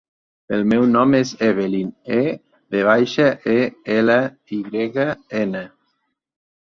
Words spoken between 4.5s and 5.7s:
i grega, ena.